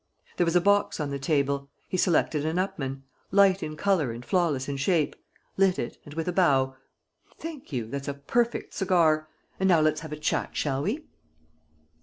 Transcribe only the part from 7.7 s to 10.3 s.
you! That's a perfect cigar. And now let's have a